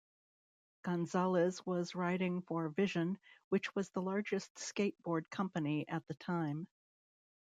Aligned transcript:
Gonzales 0.81 1.63
was 1.63 1.93
riding 1.93 2.41
for 2.41 2.69
Vision 2.69 3.19
which 3.49 3.75
was 3.75 3.91
the 3.91 4.01
largest 4.01 4.51
skateboard 4.55 5.29
company 5.29 5.87
at 5.87 6.07
the 6.07 6.15
time. 6.15 6.65